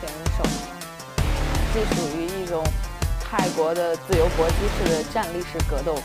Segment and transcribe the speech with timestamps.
[0.00, 0.44] 选手，
[1.74, 2.62] 这属于一种
[3.22, 5.98] 泰国的自由搏击式的站立式格斗。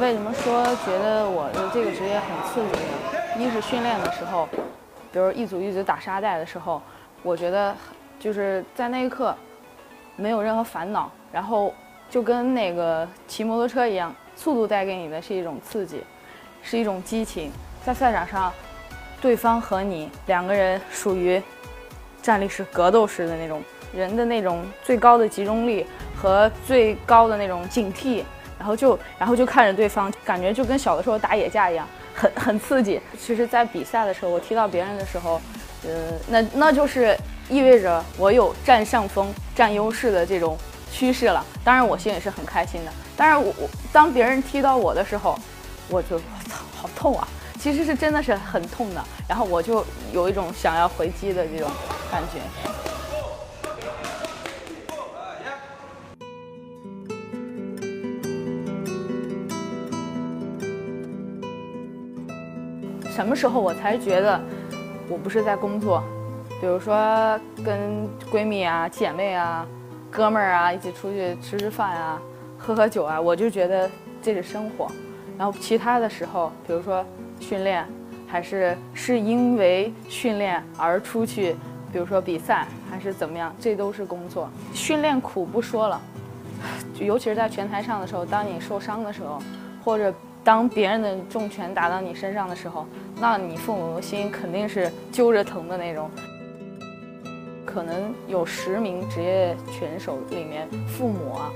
[0.00, 3.36] 为什么说觉得我的这个职业很刺激呢？
[3.38, 4.48] 一是训练的时候，
[5.12, 6.80] 比如一组一组打沙袋的时候，
[7.22, 7.76] 我觉得
[8.18, 9.36] 就是在那一刻
[10.16, 11.74] 没有任何烦恼，然后
[12.08, 16.02] 就跟那个骑摩托车一样，速度带给你的是一种刺激，
[16.62, 17.52] 是一种激情。
[17.84, 18.50] 在赛场上，
[19.20, 21.42] 对方和你两个人属于
[22.22, 25.86] 站立式格斗式的那种人的那种最高的集中力
[26.16, 28.24] 和最高的那种警惕。
[28.60, 33.00] 然后就，然后就看着对方，感觉就跟小的时候打野架一样，很很刺激。
[33.18, 35.40] 其实，在比赛的时候，我踢到别人的时候，
[35.84, 35.90] 呃，
[36.28, 37.16] 那那就是
[37.48, 40.58] 意味着我有占上风、占优势的这种
[40.92, 41.42] 趋势了。
[41.64, 42.92] 当然，我心里是很开心的。
[43.16, 45.38] 但是我我当别人踢到我的时候，
[45.88, 47.26] 我就我操，好痛啊！
[47.58, 49.02] 其实是真的是很痛的。
[49.26, 51.70] 然后我就有一种想要回击的这种
[52.12, 52.40] 感觉。
[63.10, 64.40] 什么时候我才觉得
[65.08, 66.02] 我不是在工作？
[66.60, 66.94] 比如说
[67.64, 69.66] 跟闺蜜啊、姐妹啊、
[70.10, 72.22] 哥们儿啊一起出去吃吃饭啊、
[72.56, 73.90] 喝喝酒啊，我就觉得
[74.22, 74.86] 这是生活。
[75.36, 77.04] 然后其他的时候，比如说
[77.40, 77.86] 训练，
[78.28, 81.56] 还是是因为训练而出去，
[81.92, 84.48] 比如说比赛还是怎么样，这都是工作。
[84.72, 86.00] 训练苦不说了，
[86.98, 89.38] 尤其是在拳台上的时候，当你受伤的时候，
[89.84, 90.14] 或者。
[90.42, 92.86] 当别人的重拳打到你身上的时候，
[93.20, 96.10] 那你父母的心肯定是揪着疼的那种。
[97.66, 101.52] 可能有十名职业拳手里面，父母啊，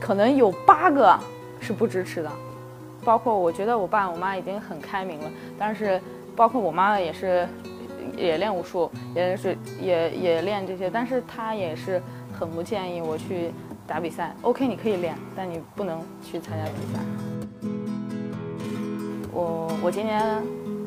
[0.00, 1.16] 可能有八个
[1.60, 2.30] 是不支持的。
[3.04, 6.00] 包括我觉得我爸我妈已经很开明了，但是
[6.34, 7.46] 包括我妈妈也是，
[8.16, 12.02] 也练武术，也是也也练这些，但是她也是
[12.36, 13.52] 很不建议我去
[13.86, 14.34] 打比赛。
[14.42, 16.98] OK，你可以练，但你不能去参加比赛。
[19.32, 20.20] 我我今年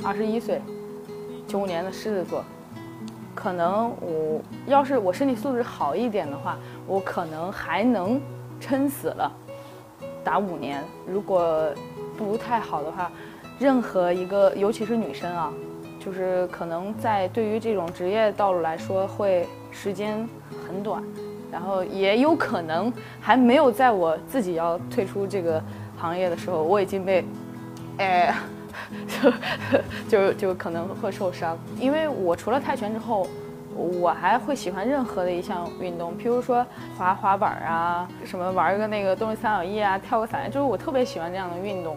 [0.03, 0.61] 二十一岁，
[1.47, 2.43] 九五年的狮子座，
[3.35, 6.57] 可能我要是我身体素质好一点的话，
[6.87, 8.19] 我可能还能
[8.59, 9.31] 撑死了
[10.23, 10.83] 打五年。
[11.07, 11.69] 如果
[12.17, 13.11] 不太好的话，
[13.59, 15.53] 任何一个尤其是女生啊，
[15.99, 20.27] 就是可能在对于这种职业道路来说会时间
[20.67, 21.03] 很短，
[21.51, 25.61] 然后也有可能还没有在我自己要退出这个
[25.97, 27.23] 行业的时候，我已经被。
[27.97, 28.35] 哎，
[29.09, 29.31] 就
[30.09, 33.27] 就就可能会受伤，因为我除了泰拳之后，
[33.75, 36.65] 我还会喜欢任何的一项运动，譬如说
[36.97, 41.95] 滑滑板啊，什么玩个那个动力三角翼啊，跳个伞，就是我特别喜欢这样的运动。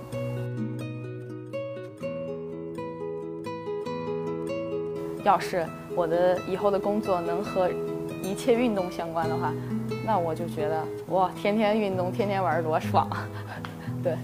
[5.25, 5.67] 要是
[5.97, 7.71] 我的以后的工作能和
[8.23, 9.53] 一切运动相关的话，
[10.05, 13.09] 那我就觉得哇，天天运动，天天玩多爽，
[14.05, 14.17] 对。